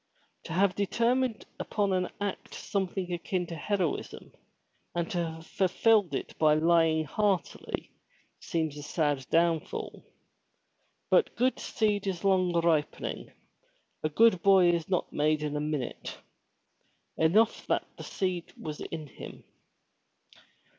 [0.45, 4.31] To have determined upon an act something akin to heroism,
[4.95, 7.91] and to have fulfilled it by lying heartily,
[8.39, 10.03] seems a sad downfall.
[11.11, 13.31] But good seed is long ripening,
[14.01, 16.17] a good boy is not made in a minute.
[17.15, 19.43] Enough that the seed was in him.